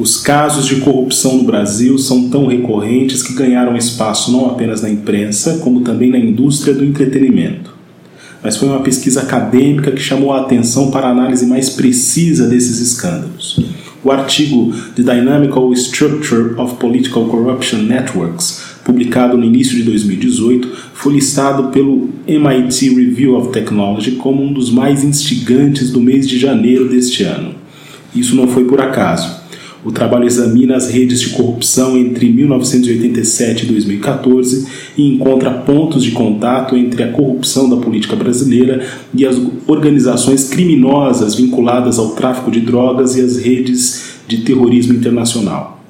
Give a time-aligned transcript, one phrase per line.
[0.00, 4.88] Os casos de corrupção no Brasil são tão recorrentes que ganharam espaço não apenas na
[4.88, 7.74] imprensa, como também na indústria do entretenimento.
[8.42, 12.80] Mas foi uma pesquisa acadêmica que chamou a atenção para a análise mais precisa desses
[12.80, 13.62] escândalos.
[14.02, 21.12] O artigo The Dynamical Structure of Political Corruption Networks, publicado no início de 2018, foi
[21.12, 26.88] listado pelo MIT Review of Technology como um dos mais instigantes do mês de janeiro
[26.88, 27.54] deste ano.
[28.14, 29.39] Isso não foi por acaso.
[29.82, 36.10] O trabalho examina as redes de corrupção entre 1987 e 2014 e encontra pontos de
[36.10, 42.60] contato entre a corrupção da política brasileira e as organizações criminosas vinculadas ao tráfico de
[42.60, 45.82] drogas e as redes de terrorismo internacional.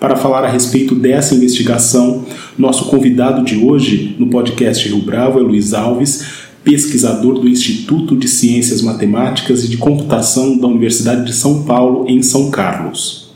[0.00, 2.24] Para falar a respeito dessa investigação,
[2.58, 6.24] nosso convidado de hoje no podcast Rio Bravo é Luiz Alves,
[6.64, 12.20] pesquisador do Instituto de Ciências Matemáticas e de Computação da Universidade de São Paulo, em
[12.20, 13.27] São Carlos.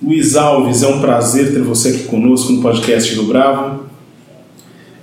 [0.00, 3.86] Luiz Alves, é um prazer ter você aqui conosco no podcast do Bravo.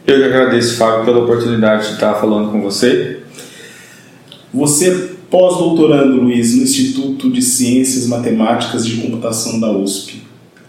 [0.08, 3.20] Eu que agradeço, Fábio, pela oportunidade de estar falando com você.
[4.54, 10.24] Você é pós-doutorando, Luiz, no Instituto de Ciências Matemáticas e de Computação da USP.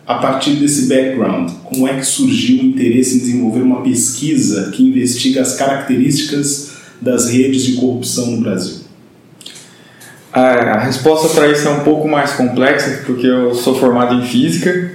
[0.05, 4.83] A partir desse background, como é que surgiu o interesse em desenvolver uma pesquisa que
[4.83, 8.86] investiga as características das redes de corrupção no Brasil?
[10.37, 14.93] A resposta para isso é um pouco mais complexa, porque eu sou formado em física,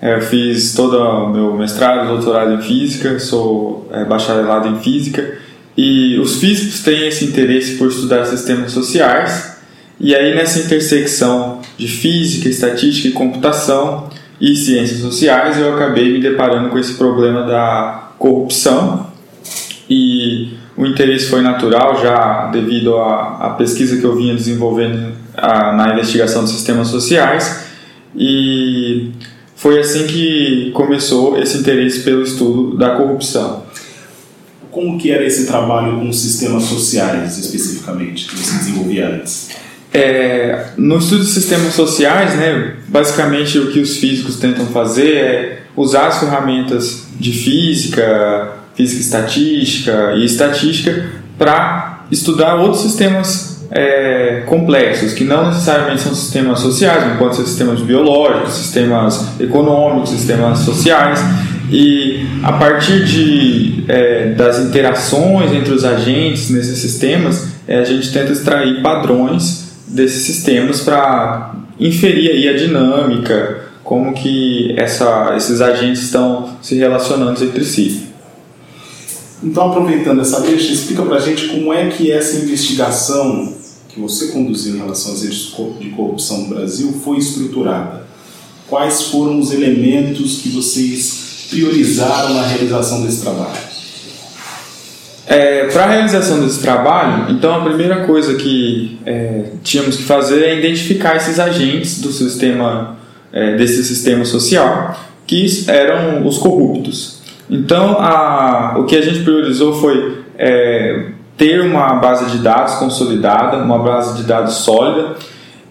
[0.00, 5.36] é, eu fiz todo o meu mestrado, doutorado em física, sou é, bacharelado em física,
[5.76, 9.58] e os físicos têm esse interesse por estudar sistemas sociais,
[9.98, 14.08] e aí nessa intersecção de física, estatística e computação
[14.40, 19.08] e ciências sociais, eu acabei me deparando com esse problema da corrupção,
[19.90, 25.72] e o interesse foi natural já devido à, à pesquisa que eu vinha desenvolvendo a,
[25.72, 27.64] na investigação dos sistemas sociais
[28.14, 29.10] e
[29.56, 33.64] foi assim que começou esse interesse pelo estudo da corrupção.
[34.70, 39.50] Como que era esse trabalho com sistemas sociais especificamente que você desenvolvia antes?
[39.92, 45.62] É, no estudo de sistemas sociais, né, basicamente o que os físicos tentam fazer é
[45.74, 55.12] usar as ferramentas de física, física estatística e estatística para estudar outros sistemas é, complexos,
[55.12, 61.20] que não necessariamente são sistemas sociais, mas podem ser sistemas biológicos, sistemas econômicos, sistemas sociais.
[61.70, 68.10] E a partir de, é, das interações entre os agentes nesses sistemas, é, a gente
[68.12, 76.04] tenta extrair padrões desses sistemas para inferir aí a dinâmica, como que essa, esses agentes
[76.04, 78.08] estão se relacionando entre si.
[79.42, 83.54] Então, aproveitando essa deixa, explica pra gente como é que essa investigação
[83.88, 88.06] que você conduziu em relação às redes de corrupção no Brasil foi estruturada.
[88.68, 93.68] Quais foram os elementos que vocês priorizaram na realização desse trabalho?
[95.26, 100.42] É, Para a realização desse trabalho, então a primeira coisa que é, tínhamos que fazer
[100.42, 102.96] é identificar esses agentes do sistema,
[103.30, 107.17] é, desse sistema social, que eram os corruptos.
[107.50, 113.58] Então, a, o que a gente priorizou foi é, ter uma base de dados consolidada,
[113.58, 115.16] uma base de dados sólida,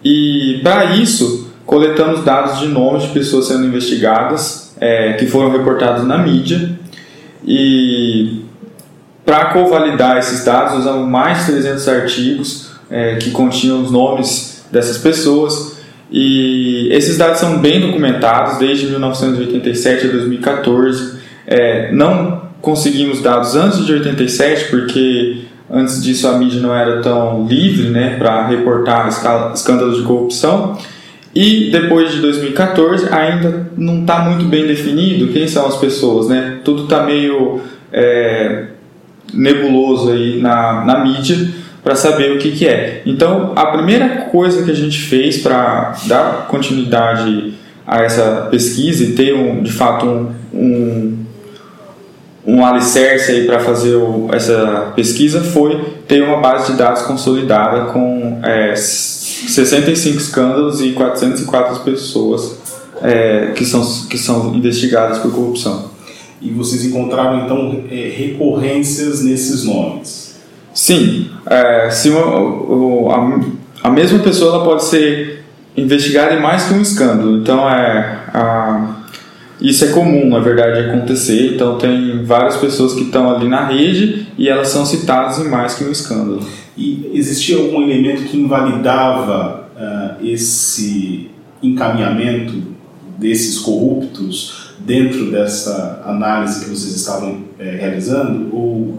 [0.04, 6.04] e para isso coletamos dados de nomes de pessoas sendo investigadas é, que foram reportados
[6.04, 6.70] na mídia.
[7.46, 8.44] E
[9.24, 14.96] para covalidar esses dados usamos mais de 300 artigos é, que continham os nomes dessas
[14.98, 15.76] pessoas.
[16.10, 23.86] E esses dados são bem documentados desde 1987 a 2014 é, não conseguimos dados antes
[23.86, 29.08] de 87, porque antes disso a mídia não era tão livre né, para reportar
[29.54, 30.76] escândalos de corrupção.
[31.34, 36.58] E depois de 2014 ainda não está muito bem definido quem são as pessoas, né?
[36.64, 37.60] Tudo está meio
[37.92, 38.64] é,
[39.32, 41.36] nebuloso aí na, na mídia
[41.84, 43.02] para saber o que, que é.
[43.06, 47.54] Então a primeira coisa que a gente fez para dar continuidade
[47.86, 51.17] a essa pesquisa e ter um, de fato um, um
[52.48, 57.92] um alicerce aí para fazer o, essa pesquisa foi ter uma base de dados consolidada
[57.92, 62.56] com é, 65 escândalos e 404 pessoas
[63.02, 65.90] é, que, são, que são investigadas por corrupção.
[66.40, 70.34] E vocês encontraram então é, recorrências nesses nomes?
[70.72, 71.30] Sim.
[71.46, 75.44] É, se uma, a, a, mesma pessoa ela pode ser
[75.76, 77.42] investigada em mais que um escândalo.
[77.42, 78.97] Então é a,
[79.60, 81.54] isso é comum, na verdade, acontecer.
[81.54, 85.74] Então tem várias pessoas que estão ali na rede e elas são citadas em mais
[85.74, 86.40] que um escândalo.
[86.76, 91.30] E existia algum elemento que invalidava uh, esse
[91.62, 92.62] encaminhamento
[93.18, 98.98] desses corruptos dentro dessa análise que vocês estavam é, realizando ou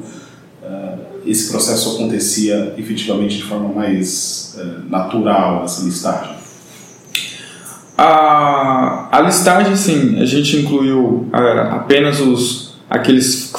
[0.62, 6.39] uh, esse processo acontecia efetivamente de forma mais uh, natural, essa listagem?
[8.02, 13.52] A, a listagem, sim, a gente incluiu uh, apenas os, aqueles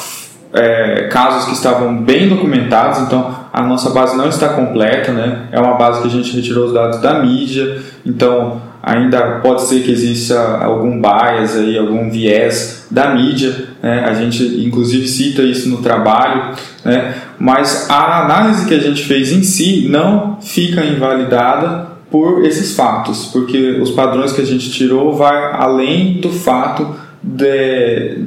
[0.55, 5.49] é, casos que estavam bem documentados, então a nossa base não está completa, né?
[5.53, 9.83] é uma base que a gente retirou os dados da mídia, então ainda pode ser
[9.83, 14.07] que exista algum bias aí, algum viés da mídia, né?
[14.09, 17.15] a gente inclusive cita isso no trabalho, né?
[17.39, 23.27] mas a análise que a gente fez em si não fica invalidada por esses fatos,
[23.27, 28.19] porque os padrões que a gente tirou vai além do fato de,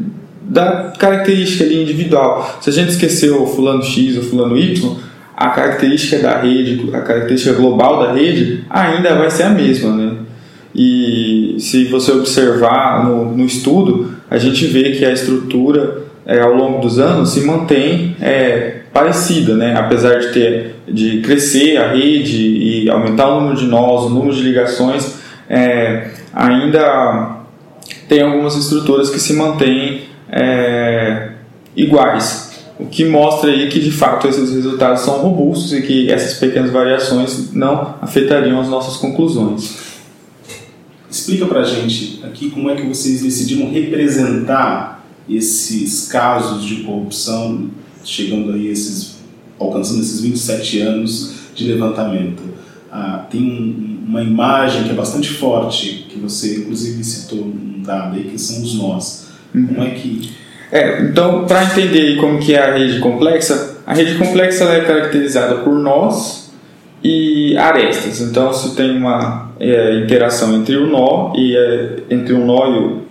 [0.41, 2.57] da característica ali individual.
[2.62, 4.95] Se a gente esqueceu o fulano X ou fulano Y,
[5.35, 10.18] a característica da rede, a característica global da rede ainda vai ser a mesma, né?
[10.75, 16.53] E se você observar no, no estudo, a gente vê que a estrutura é, ao
[16.53, 19.75] longo dos anos se mantém é, parecida, né?
[19.75, 24.36] apesar de ter de crescer a rede e aumentar o número de nós, o número
[24.36, 25.16] de ligações,
[25.50, 27.38] é, ainda
[28.07, 31.30] tem algumas estruturas que se mantêm é,
[31.75, 32.51] iguais.
[32.80, 36.72] O que mostra aí que de fato esses resultados são robustos e que essas pequenas
[36.72, 39.94] variações não afetariam as nossas conclusões.
[41.10, 47.69] Explica para gente aqui como é que vocês decidiram representar esses casos de corrupção,
[48.04, 49.18] chegando aí esses,
[49.60, 52.42] alcançando esses 27 anos de levantamento.
[52.92, 58.16] Ah, tem um, uma imagem que é bastante forte, que você inclusive citou um dado
[58.16, 59.28] aí, que são os nós.
[59.54, 59.68] Uhum.
[59.68, 60.32] Como é que...
[60.72, 65.56] É, então, para entender como que é a rede complexa, a rede complexa é caracterizada
[65.58, 66.52] por nós
[67.04, 68.22] e arestas.
[68.22, 72.78] Então, se tem uma é, interação entre o nó e é, entre um nó e
[72.80, 73.03] o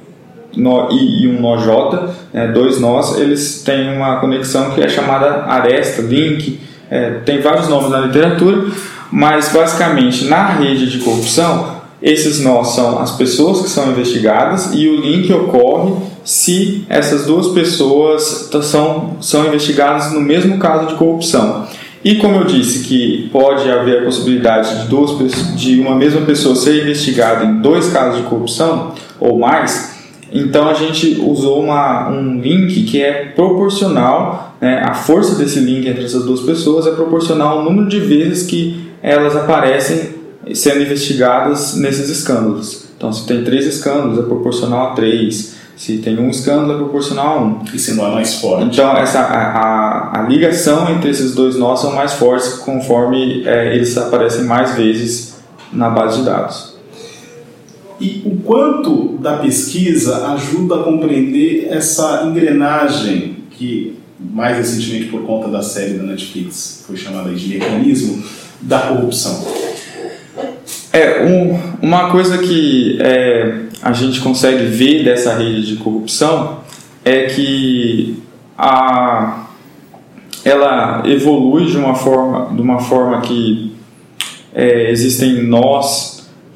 [0.56, 4.88] nó I e um nó J, né, dois nós, eles têm uma conexão que é
[4.88, 6.60] chamada aresta, link,
[6.90, 8.66] é, tem vários nomes na literatura,
[9.10, 14.88] mas basicamente na rede de corrupção, esses nós são as pessoas que são investigadas e
[14.88, 15.92] o link ocorre
[16.24, 21.66] se essas duas pessoas são, são investigadas no mesmo caso de corrupção.
[22.04, 26.56] E como eu disse que pode haver a possibilidade de, duas, de uma mesma pessoa
[26.56, 29.91] ser investigada em dois casos de corrupção ou mais,
[30.32, 35.86] então a gente usou uma, um link que é proporcional, né, a força desse link
[35.86, 40.14] entre essas duas pessoas é proporcional ao número de vezes que elas aparecem
[40.54, 42.86] sendo investigadas nesses escândalos.
[42.96, 45.60] Então se tem três escândalos é proporcional a três.
[45.76, 47.64] Se tem um escândalo, é proporcional a um.
[47.74, 48.66] E se não é mais forte.
[48.66, 53.74] Então, essa, a, a, a ligação entre esses dois nós são mais fortes conforme é,
[53.74, 55.42] eles aparecem mais vezes
[55.72, 56.71] na base de dados.
[58.02, 65.46] E o quanto da pesquisa ajuda a compreender essa engrenagem que, mais recentemente por conta
[65.46, 68.20] da série da Netflix, foi chamada de mecanismo
[68.60, 69.46] da corrupção?
[70.92, 76.58] É, um, uma coisa que é, a gente consegue ver dessa rede de corrupção
[77.04, 78.20] é que
[78.58, 79.46] a,
[80.44, 83.76] ela evolui de uma forma, de uma forma que
[84.52, 86.11] é, existem nós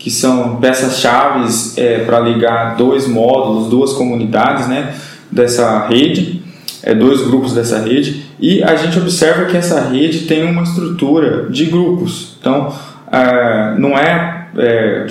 [0.06, 4.94] que são peças-chave é, para ligar dois módulos, duas comunidades né,
[5.32, 6.44] dessa rede,
[6.80, 11.50] é, dois grupos dessa rede, e a gente observa que essa rede tem uma estrutura
[11.50, 12.36] de grupos.
[12.38, 12.72] Então,
[13.10, 15.06] é, não é, é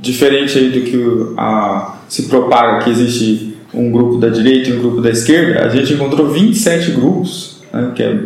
[0.00, 5.00] diferente do que a, se propaga que existe um grupo da direita e um grupo
[5.00, 8.18] da esquerda, a gente encontrou 27 grupos, né, que é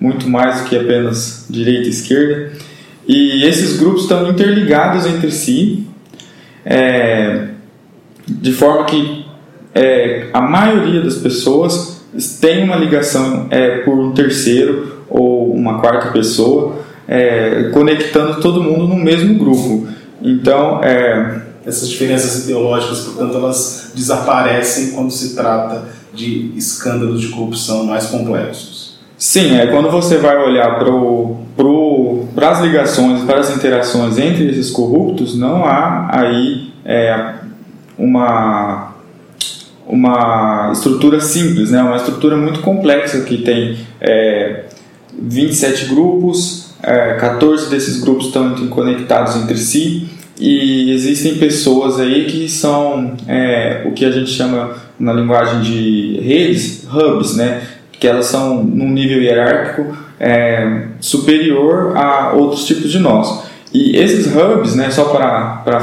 [0.00, 2.52] muito mais do que apenas direita e esquerda,
[3.08, 5.86] e esses grupos estão interligados entre si,
[6.64, 7.48] é,
[8.26, 9.24] de forma que
[9.74, 12.02] é, a maioria das pessoas
[12.38, 18.86] tem uma ligação é, por um terceiro ou uma quarta pessoa, é, conectando todo mundo
[18.86, 19.88] no mesmo grupo.
[20.20, 27.84] Então, é, essas diferenças ideológicas, portanto, elas desaparecem quando se trata de escândalos de corrupção
[27.84, 28.98] mais complexos.
[29.16, 30.90] Sim, é quando você vai olhar para
[31.58, 37.34] pro, as ligações, para as interações entre esses corruptos, não há aí é,
[37.98, 38.94] uma
[39.84, 41.82] uma estrutura simples, né?
[41.82, 44.64] uma estrutura muito complexa que tem é,
[45.18, 52.50] 27 grupos, é, 14 desses grupos estão conectados entre si e existem pessoas aí que
[52.50, 57.62] são é, o que a gente chama na linguagem de redes, hubs, né?
[57.92, 63.44] que elas são num nível hierárquico é, superior a outros tipos de nós.
[63.72, 65.80] E esses hubs, né, só para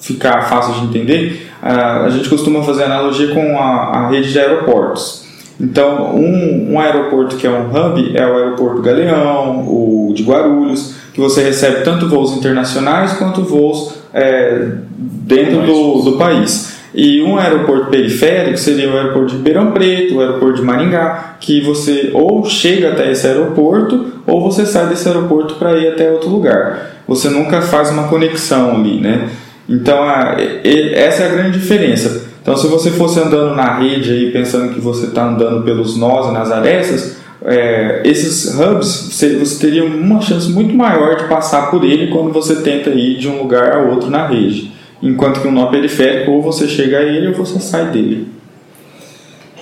[0.00, 5.28] ficar fácil de entender, a gente costuma fazer analogia com a, a rede de aeroportos.
[5.60, 10.94] Então, um, um, aeroporto que é um hub é o aeroporto Galeão, o de Guarulhos,
[11.12, 16.69] que você recebe tanto voos internacionais quanto voos é, dentro do, do país.
[16.94, 21.60] E um aeroporto periférico seria o aeroporto de Ribeirão Preto, o aeroporto de Maringá, que
[21.60, 26.28] você ou chega até esse aeroporto ou você sai desse aeroporto para ir até outro
[26.28, 27.02] lugar.
[27.06, 29.28] Você nunca faz uma conexão ali, né?
[29.68, 32.28] Então, a, essa é a grande diferença.
[32.42, 36.28] Então, se você fosse andando na rede aí, pensando que você está andando pelos nós
[36.28, 41.70] e nas arestas, é, esses hubs, você, você, teria uma chance muito maior de passar
[41.70, 44.69] por ele quando você tenta ir de um lugar a outro na rede.
[45.02, 48.28] Enquanto que um nó periférico, ou você chega a ele ou você sai dele.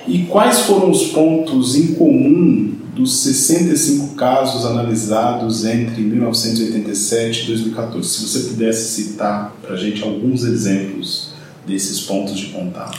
[0.07, 8.09] E quais foram os pontos em comum dos 65 casos analisados entre 1987 e 2014,
[8.09, 11.33] se você pudesse citar para a gente alguns exemplos
[11.65, 12.99] desses pontos de contato.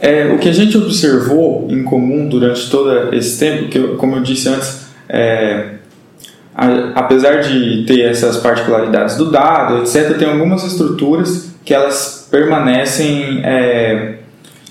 [0.00, 4.16] É, o que a gente observou em comum durante todo esse tempo, que eu, como
[4.16, 5.76] eu disse antes, é,
[6.54, 13.40] a, apesar de ter essas particularidades do dado, etc., tem algumas estruturas que elas permanecem
[13.44, 14.14] é,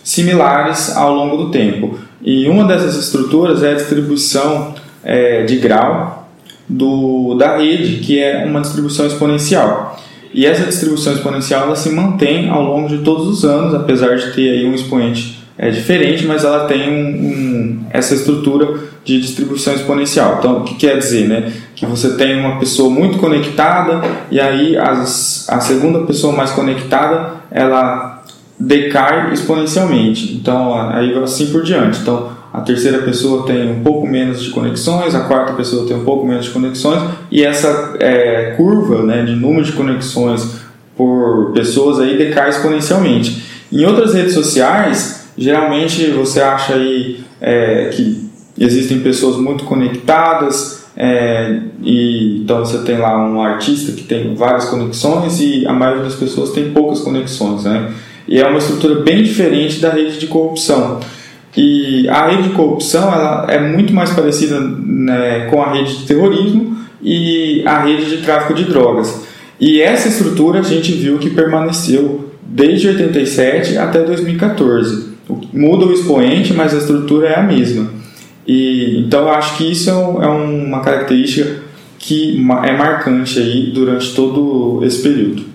[0.03, 1.99] similares ao longo do tempo.
[2.21, 6.29] E uma dessas estruturas é a distribuição é, de grau
[6.67, 9.99] do, da rede, que é uma distribuição exponencial.
[10.33, 14.31] E essa distribuição exponencial ela se mantém ao longo de todos os anos, apesar de
[14.33, 19.73] ter aí um expoente é, diferente, mas ela tem um, um, essa estrutura de distribuição
[19.73, 20.37] exponencial.
[20.39, 21.27] Então, o que quer dizer?
[21.27, 21.51] Né?
[21.81, 27.37] Que você tem uma pessoa muito conectada e aí as, a segunda pessoa mais conectada
[27.49, 28.23] ela
[28.59, 30.35] decai exponencialmente.
[30.35, 31.99] Então, aí assim por diante.
[32.01, 36.05] Então, a terceira pessoa tem um pouco menos de conexões, a quarta pessoa tem um
[36.05, 40.57] pouco menos de conexões, e essa é, curva né, de número de conexões
[40.95, 43.43] por pessoas aí decai exponencialmente.
[43.71, 51.59] Em outras redes sociais, geralmente você acha aí é, que existem pessoas muito conectadas, é,
[51.81, 56.15] e então você tem lá um artista que tem várias conexões e a maioria das
[56.15, 57.91] pessoas tem poucas conexões, né?
[58.27, 60.99] E é uma estrutura bem diferente da rede de corrupção.
[61.55, 66.05] E a rede de corrupção ela é muito mais parecida né, com a rede de
[66.05, 69.23] terrorismo e a rede de tráfico de drogas.
[69.59, 75.11] E essa estrutura a gente viu que permaneceu desde 87 até 2014.
[75.53, 78.00] Muda o expoente, mas a estrutura é a mesma.
[78.47, 81.63] E, então eu acho que isso é, é uma característica
[81.99, 85.45] que é marcante aí durante todo esse período.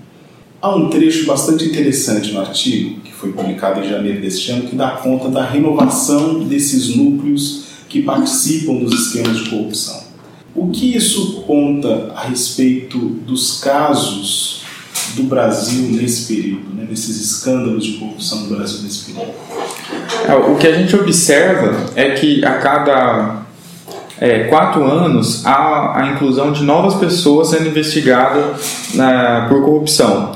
[0.63, 4.77] Há um trecho bastante interessante no artigo, que foi publicado em janeiro deste ano, que
[4.77, 10.05] dá conta da renovação desses núcleos que participam dos esquemas de corrupção.
[10.55, 14.63] O que isso conta a respeito dos casos
[15.15, 19.35] do Brasil nesse período, né, desses escândalos de corrupção no Brasil nesse período?
[20.29, 23.43] É, o que a gente observa é que a cada
[24.21, 30.33] é, quatro anos há a inclusão de novas pessoas sendo investigadas né, por corrupção.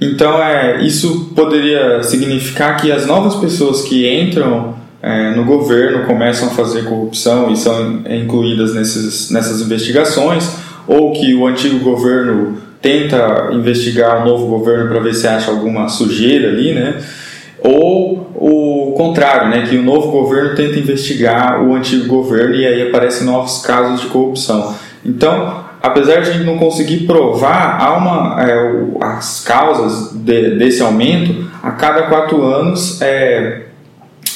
[0.00, 6.48] Então, é, isso poderia significar que as novas pessoas que entram é, no governo começam
[6.48, 10.50] a fazer corrupção e são incluídas nesses, nessas investigações,
[10.86, 15.88] ou que o antigo governo tenta investigar o novo governo para ver se acha alguma
[15.88, 17.02] sujeira ali, né?
[17.60, 19.66] Ou o contrário, né?
[19.66, 24.06] Que o novo governo tenta investigar o antigo governo e aí aparecem novos casos de
[24.08, 24.74] corrupção.
[25.04, 30.82] Então, apesar de a gente não conseguir provar, há uma, é, as causas de, desse
[30.82, 33.62] aumento, a cada quatro anos é,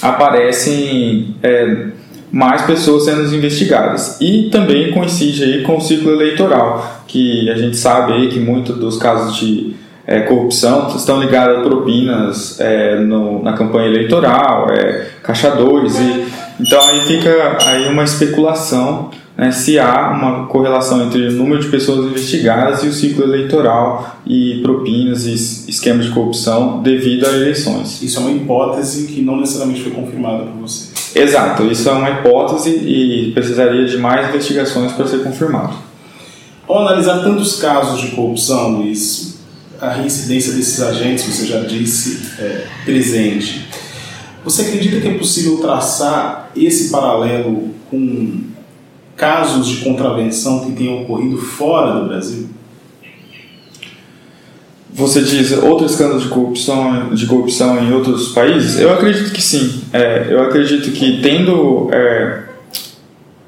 [0.00, 1.88] aparecem é,
[2.32, 4.16] mais pessoas sendo investigadas.
[4.20, 8.76] E também coincide aí com o ciclo eleitoral, que a gente sabe aí que muitos
[8.78, 9.74] dos casos de
[10.10, 16.26] é, corrupção estão ligados a propinas é, no, na campanha eleitoral, é, caixadores, e,
[16.58, 21.68] então aí fica aí uma especulação né, se há uma correlação entre o número de
[21.68, 25.34] pessoas investigadas e o ciclo eleitoral e propinas e
[25.70, 28.02] esquemas de corrupção devido a eleições.
[28.02, 30.90] Isso é uma hipótese que não necessariamente foi confirmada por você.
[31.14, 35.74] Exato, isso é uma hipótese e precisaria de mais investigações para ser confirmado.
[36.66, 39.29] Ao analisar tantos casos de corrupção, Luiz,
[39.80, 43.66] a reincidência desses agentes, você já disse, é, presente.
[44.44, 48.40] Você acredita que é possível traçar esse paralelo com
[49.16, 52.48] casos de contravenção que tenham ocorrido fora do Brasil?
[54.92, 58.78] Você diz outros escândalos de corrupção, de corrupção em outros países?
[58.78, 59.82] Eu acredito que sim.
[59.92, 62.42] É, eu acredito que tendo é,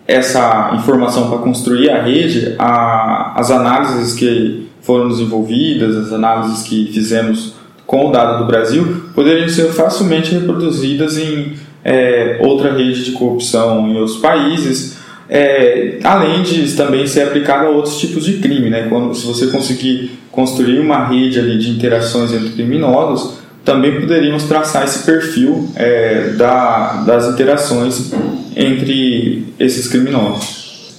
[0.06, 6.92] essa informação para construir a rede, a, as análises que foram desenvolvidas, as análises que
[6.92, 7.54] fizemos
[7.86, 13.88] com o dado do Brasil, poderiam ser facilmente reproduzidas em é, outra rede de corrupção
[13.88, 14.96] em outros países,
[15.28, 18.70] é, além de também ser aplicada a outros tipos de crime.
[18.70, 18.86] Né?
[18.88, 23.34] Quando, se você conseguir construir uma rede ali de interações entre criminosos,
[23.64, 28.12] também poderíamos traçar esse perfil é, da, das interações
[28.56, 30.92] entre esses criminosos.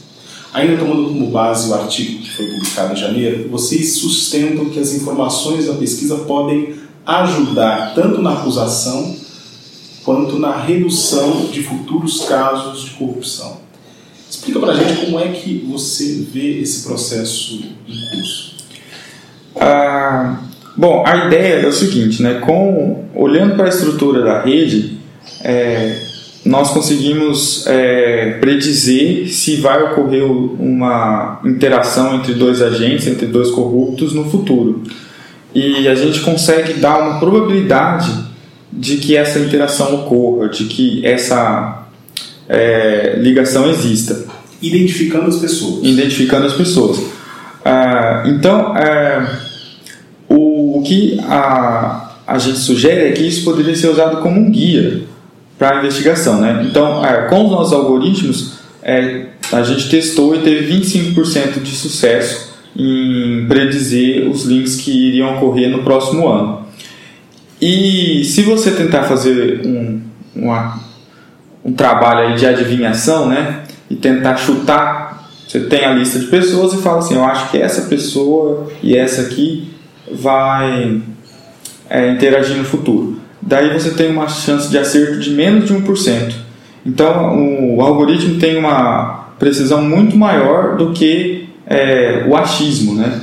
[0.53, 5.67] Ainda tomando como base o artigo foi publicado em janeiro, vocês sustentam que as informações
[5.67, 6.75] da pesquisa podem
[7.05, 9.15] ajudar tanto na acusação
[10.03, 13.61] quanto na redução de futuros casos de corrupção.
[14.29, 18.55] Explica para a gente como é que você vê esse processo em curso.
[19.55, 20.41] Ah,
[20.75, 22.39] bom, a ideia é o seguinte, né?
[22.39, 24.97] Com, olhando para a estrutura da rede,
[25.41, 26.12] é,
[26.45, 34.13] nós conseguimos é, predizer se vai ocorrer uma interação entre dois agentes, entre dois corruptos
[34.13, 34.83] no futuro.
[35.55, 38.11] E a gente consegue dar uma probabilidade
[38.71, 41.87] de que essa interação ocorra, de que essa
[42.49, 44.25] é, ligação exista.
[44.61, 45.79] Identificando as pessoas.
[45.83, 46.99] Identificando as pessoas.
[47.63, 49.39] Ah, então, é,
[50.27, 54.51] o, o, que a, a gente sugere é que isso poderia ser usado como um
[54.51, 55.12] guia
[55.63, 56.41] para a investigação.
[56.41, 56.65] Né?
[56.69, 62.53] Então, é, com os nossos algoritmos, é, a gente testou e teve 25% de sucesso
[62.75, 66.65] em predizer os links que iriam ocorrer no próximo ano.
[67.61, 70.01] E se você tentar fazer um,
[70.35, 70.81] uma,
[71.63, 76.81] um trabalho de adivinhação, né, e tentar chutar, você tem a lista de pessoas e
[76.81, 79.71] fala assim, eu acho que essa pessoa e essa aqui
[80.11, 81.01] vai
[81.89, 86.33] é, interagir no futuro daí você tem uma chance de acerto de menos de 1%.
[86.85, 93.21] Então, o algoritmo tem uma precisão muito maior do que é, o achismo, né?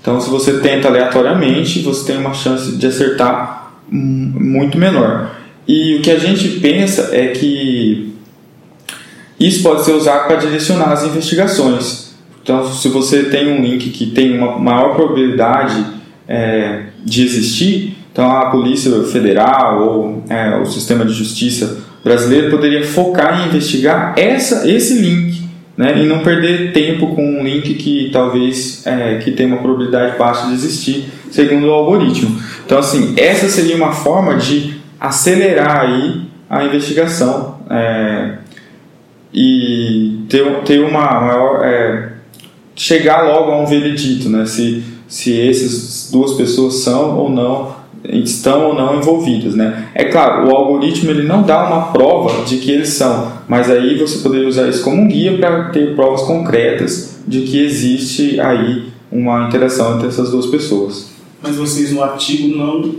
[0.00, 5.32] Então, se você tenta aleatoriamente, você tem uma chance de acertar muito menor.
[5.66, 8.14] E o que a gente pensa é que
[9.38, 12.14] isso pode ser usado para direcionar as investigações.
[12.42, 15.84] Então, se você tem um link que tem uma maior probabilidade
[16.28, 22.82] é, de existir, então a Polícia Federal ou é, o sistema de justiça brasileiro poderia
[22.82, 28.08] focar em investigar essa, esse link né, e não perder tempo com um link que
[28.10, 32.40] talvez é, que tem uma probabilidade baixa de existir, segundo o algoritmo.
[32.64, 38.38] Então assim, essa seria uma forma de acelerar aí a investigação é,
[39.30, 42.12] e ter, ter uma maior é,
[42.74, 47.75] chegar logo a um veredito, né, se se essas duas pessoas são ou não
[48.12, 49.88] estão ou não envolvidas, né?
[49.94, 53.96] É claro, o algoritmo ele não dá uma prova de que eles são, mas aí
[53.98, 58.86] você poderia usar isso como um guia para ter provas concretas de que existe aí
[59.10, 61.10] uma interação entre essas duas pessoas.
[61.42, 62.94] Mas vocês no artigo não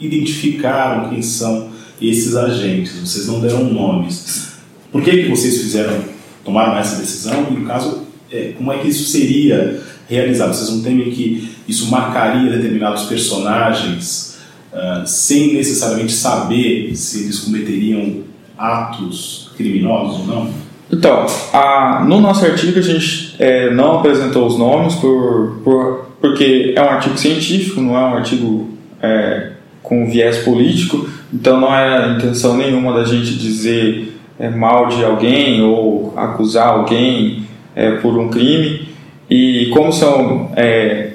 [0.00, 1.68] identificaram quem são
[2.00, 4.54] esses agentes, vocês não deram nomes.
[4.90, 5.96] Por que que vocês fizeram,
[6.44, 7.46] tomaram essa decisão?
[7.50, 10.54] E no caso, é, como é que isso seria realizado?
[10.54, 14.38] Vocês não temem que isso marcaria determinados personagens
[14.72, 18.22] uh, sem necessariamente saber se eles cometeriam
[18.56, 20.64] atos criminosos ou não?
[20.92, 26.72] Então, a, no nosso artigo a gente é, não apresentou os nomes por, por, porque
[26.76, 28.70] é um artigo científico, não é um artigo
[29.02, 34.88] é, com viés político, então não é a intenção nenhuma da gente dizer é, mal
[34.88, 38.88] de alguém ou acusar alguém é, por um crime.
[39.28, 41.12] E como são é,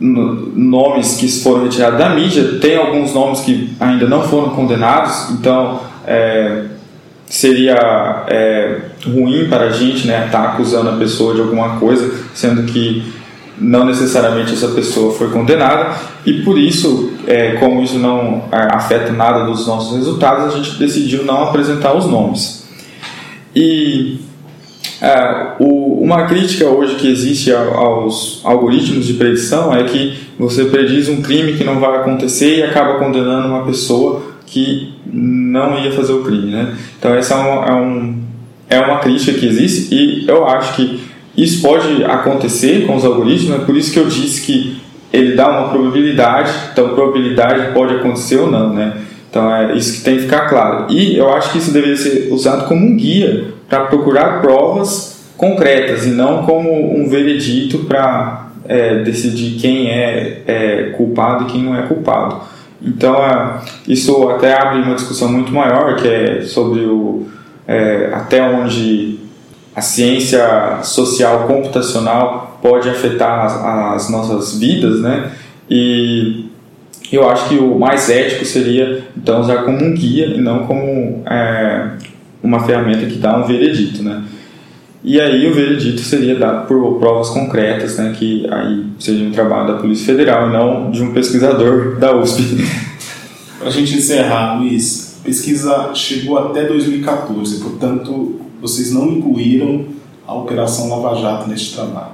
[0.00, 5.80] nomes que foram retirados da mídia, tem alguns nomes que ainda não foram condenados, então
[6.06, 6.64] é,
[7.26, 12.12] seria é, ruim para a gente né, estar tá acusando a pessoa de alguma coisa,
[12.34, 13.12] sendo que
[13.58, 19.12] não necessariamente essa pessoa foi condenada, e por isso, é, como isso não é, afeta
[19.12, 22.66] nada dos nossos resultados, a gente decidiu não apresentar os nomes.
[23.54, 24.18] E
[25.00, 31.08] é, o, uma crítica hoje que existe aos algoritmos de predição é que você prediz
[31.08, 36.12] um crime que não vai acontecer e acaba condenando uma pessoa que não ia fazer
[36.12, 36.76] o crime, né?
[36.98, 38.18] Então essa é, uma, é, um,
[38.68, 41.00] é uma crítica que existe e eu acho que
[41.36, 44.80] isso pode acontecer com os algoritmos, é por isso que eu disse que
[45.12, 48.98] ele dá uma probabilidade, então probabilidade pode acontecer ou não, né?
[49.30, 50.92] Então é isso que tem que ficar claro.
[50.92, 56.04] E eu acho que isso deveria ser usado como um guia para procurar provas concretas
[56.04, 61.76] e não como um veredito para é, decidir quem é, é, culpado e quem não
[61.76, 62.40] é culpado.
[62.82, 67.28] Então é, isso até abre uma discussão muito maior que é sobre o
[67.66, 69.20] é, até onde
[69.74, 75.30] a ciência social computacional pode afetar as, as nossas vidas, né?
[75.70, 76.50] E
[77.12, 81.22] eu acho que o mais ético seria então usar como um guia e não como
[81.26, 81.90] é,
[82.42, 84.24] uma ferramenta que dá um veredito, né?
[85.02, 89.68] E aí o veredito seria dado por provas concretas, né, que aí seria um trabalho
[89.68, 92.62] da Polícia Federal e não de um pesquisador da USP.
[93.58, 99.86] Para a gente encerrar, Luiz, a pesquisa chegou até 2014, portanto vocês não incluíram
[100.26, 102.12] a Operação Lava Jato neste trabalho.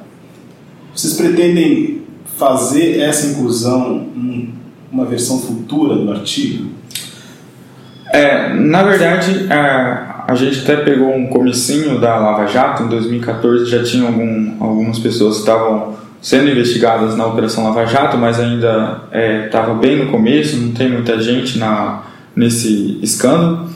[0.95, 2.03] Vocês pretendem
[2.37, 4.07] fazer essa inclusão
[4.93, 6.71] uma versão futura do artigo?
[8.13, 13.71] É, na verdade, a, a gente até pegou um comecinho da Lava Jato, em 2014
[13.71, 19.03] já tinha algum, algumas pessoas que estavam sendo investigadas na Operação Lava Jato, mas ainda
[19.45, 22.03] estava é, bem no começo, não tem muita gente na,
[22.35, 23.71] nesse escândalo.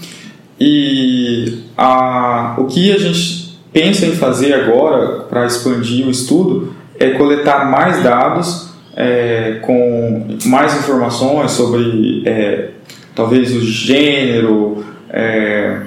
[0.58, 7.10] E a, o que a gente pensa em fazer agora para expandir o estudo é
[7.10, 12.70] coletar mais dados é, com mais informações sobre é,
[13.14, 15.82] talvez o gênero, é,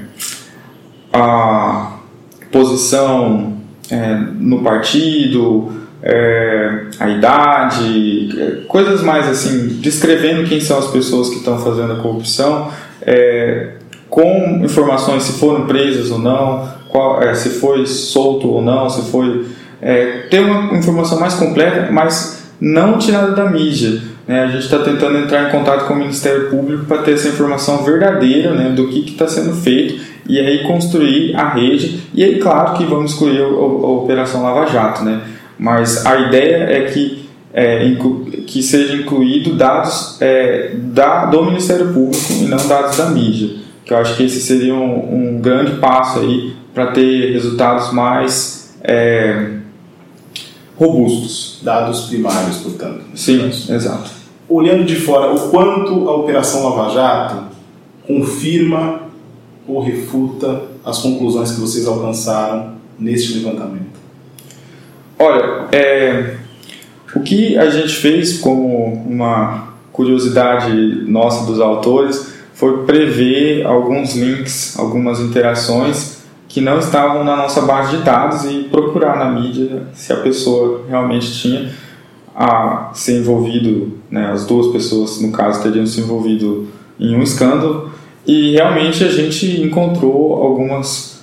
[1.13, 1.97] a
[2.51, 3.53] posição
[3.91, 5.71] é, no partido,
[6.01, 11.93] é, a idade, é, coisas mais assim, descrevendo quem são as pessoas que estão fazendo
[11.93, 12.71] a corrupção,
[14.09, 19.45] com informações se foram presas ou não, qual, se foi solto ou não, se foi.
[20.29, 24.01] ter uma informação mais completa, mas não tirada da mídia.
[24.27, 24.43] Né?
[24.43, 27.83] A gente está tentando entrar em contato com o Ministério Público para ter essa informação
[27.83, 32.01] verdadeira né, do que está sendo feito e aí construir a rede.
[32.13, 35.21] E aí, claro que vamos excluir a, a, a Operação Lava Jato, né?
[35.57, 41.93] mas a ideia é que, é, inclu, que seja incluído dados é, da, do Ministério
[41.93, 43.61] Público e não dados da mídia.
[43.85, 48.75] Que eu acho que esse seria um, um grande passo aí para ter resultados mais
[48.81, 49.51] é,
[50.77, 51.59] robustos.
[51.61, 53.01] Dados primários, portanto.
[53.15, 54.09] Sim, exato.
[54.49, 57.43] Olhando de fora, o quanto a Operação Lava Jato
[58.05, 59.02] confirma
[59.67, 64.01] ou refuta as conclusões que vocês alcançaram neste levantamento?
[65.17, 66.37] Olha, é,
[67.15, 70.71] o que a gente fez como uma curiosidade
[71.07, 77.97] nossa dos autores foi prever alguns links, algumas interações que não estavam na nossa base
[77.97, 81.71] de dados e procurar na mídia se a pessoa realmente tinha
[82.35, 86.67] a ser envolvido, né, as duas pessoas no caso teriam se envolvido
[86.99, 87.91] em um escândalo
[88.25, 91.21] e realmente a gente encontrou algumas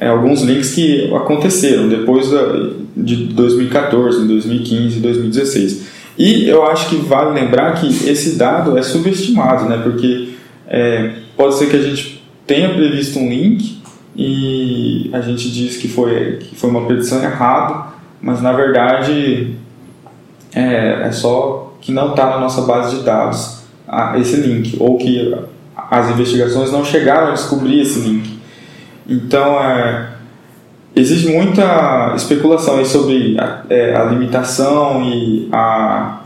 [0.00, 2.30] é, alguns links que aconteceram depois
[2.96, 5.88] de 2014, 2015, 2016
[6.18, 10.30] e eu acho que vale lembrar que esse dado é subestimado, né, porque
[10.66, 13.78] é, pode ser que a gente tenha previsto um link
[14.16, 19.54] e a gente diz que foi, que foi uma predição errada, mas na verdade
[20.52, 24.98] é, é só que não está na nossa base de dados a, esse link, ou
[24.98, 25.34] que
[25.90, 28.38] as investigações não chegaram a descobrir esse link.
[29.08, 30.10] Então, é,
[30.94, 36.20] existe muita especulação sobre a, é, a limitação e a,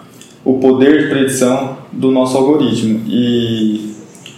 [0.44, 3.03] o poder de predição do nosso algoritmo.
[3.07, 3.94] E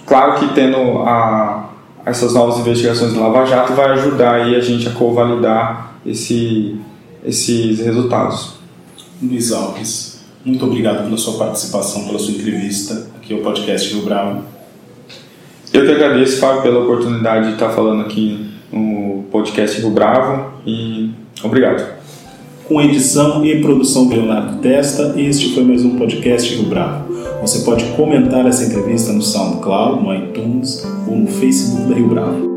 [0.07, 1.71] claro que tendo a
[2.05, 6.77] essas novas investigações do Lava Jato vai ajudar aí a gente a co-validar esse,
[7.25, 8.55] esses resultados.
[9.23, 14.54] Luiz Alves, muito obrigado pela sua participação, pela sua entrevista aqui ao podcast Rio Bravo.
[15.75, 21.11] Eu que agradeço, Fábio, pela oportunidade de estar falando aqui no podcast Rio Bravo e
[21.43, 21.85] obrigado.
[22.69, 27.13] Com edição e produção de Leonardo Testa, este foi mais um podcast Rio Bravo.
[27.41, 32.54] Você pode comentar essa entrevista no SoundCloud, no iTunes ou no Facebook da Rio Bravo.